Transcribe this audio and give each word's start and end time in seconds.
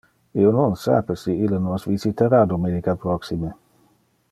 Io 0.43 0.53
non 0.53 0.71
sape 0.83 1.17
si 1.23 1.35
ille 1.49 1.59
nos 1.67 1.85
visitara 1.91 2.41
dominica 2.55 2.97
proxime. 3.07 3.53